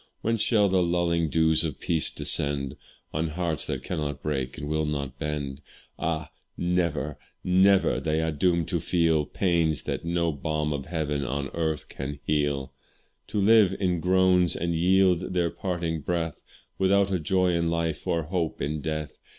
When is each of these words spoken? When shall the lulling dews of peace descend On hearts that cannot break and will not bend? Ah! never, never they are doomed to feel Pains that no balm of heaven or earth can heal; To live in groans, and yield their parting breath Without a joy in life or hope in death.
When 0.21 0.37
shall 0.37 0.67
the 0.67 0.81
lulling 0.81 1.29
dews 1.29 1.63
of 1.63 1.79
peace 1.79 2.09
descend 2.09 2.75
On 3.13 3.27
hearts 3.27 3.67
that 3.67 3.83
cannot 3.83 4.23
break 4.23 4.57
and 4.57 4.67
will 4.67 4.85
not 4.87 5.19
bend? 5.19 5.61
Ah! 5.99 6.31
never, 6.57 7.19
never 7.43 7.99
they 7.99 8.19
are 8.19 8.31
doomed 8.31 8.67
to 8.69 8.79
feel 8.79 9.27
Pains 9.27 9.83
that 9.83 10.03
no 10.03 10.31
balm 10.31 10.73
of 10.73 10.87
heaven 10.87 11.23
or 11.23 11.51
earth 11.53 11.87
can 11.87 12.19
heal; 12.25 12.73
To 13.27 13.39
live 13.39 13.75
in 13.79 13.99
groans, 13.99 14.55
and 14.55 14.73
yield 14.73 15.35
their 15.35 15.51
parting 15.51 16.01
breath 16.01 16.41
Without 16.79 17.11
a 17.11 17.19
joy 17.19 17.49
in 17.49 17.69
life 17.69 18.07
or 18.07 18.23
hope 18.23 18.59
in 18.59 18.81
death. 18.81 19.19